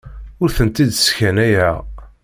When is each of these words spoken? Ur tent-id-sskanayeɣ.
Ur 0.41 0.49
tent-id-sskanayeɣ. 0.57 1.75